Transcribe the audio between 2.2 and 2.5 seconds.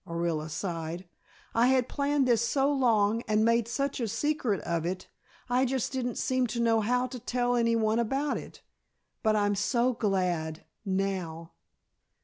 this